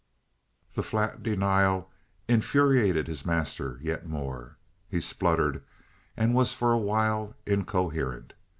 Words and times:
The 0.73 0.81
flat 0.81 1.21
denial 1.21 1.91
infuriated 2.27 3.05
his 3.05 3.23
master 3.23 3.77
yet 3.83 4.03
more. 4.03 4.57
He 4.89 4.99
spluttered 4.99 5.63
and 6.17 6.33
was 6.33 6.53
for 6.53 6.73
a 6.73 6.79
while 6.79 7.35
incoherent. 7.45 8.33